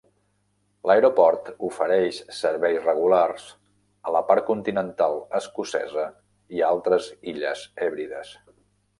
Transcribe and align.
L'aeroport 0.91 1.49
ofereix 1.65 2.21
serveis 2.37 2.79
regulars 2.87 3.43
a 4.11 4.13
la 4.15 4.21
part 4.29 4.45
continental 4.47 5.17
escocesa 5.41 6.05
i 6.57 6.63
a 6.63 6.71
altres 6.77 7.11
illes 7.33 7.63
Hèbrides. 7.85 8.33